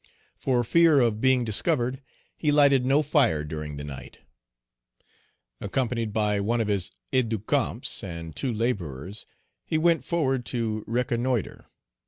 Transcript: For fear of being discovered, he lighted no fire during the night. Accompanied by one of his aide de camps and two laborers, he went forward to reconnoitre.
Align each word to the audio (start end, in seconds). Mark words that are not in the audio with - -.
For 0.39 0.63
fear 0.63 0.99
of 0.99 1.21
being 1.21 1.45
discovered, 1.45 2.01
he 2.35 2.51
lighted 2.51 2.87
no 2.87 3.03
fire 3.03 3.43
during 3.43 3.77
the 3.77 3.83
night. 3.83 4.17
Accompanied 5.59 6.11
by 6.11 6.39
one 6.39 6.59
of 6.59 6.69
his 6.69 6.89
aide 7.13 7.29
de 7.29 7.37
camps 7.37 8.03
and 8.03 8.35
two 8.35 8.51
laborers, 8.51 9.27
he 9.63 9.77
went 9.77 10.03
forward 10.03 10.43
to 10.47 10.83
reconnoitre. 10.87 11.67